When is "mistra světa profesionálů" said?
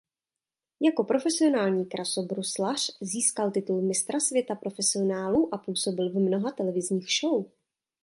3.81-5.55